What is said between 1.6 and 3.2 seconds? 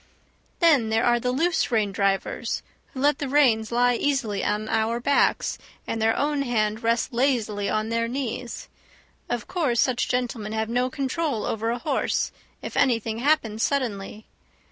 rein drivers, who let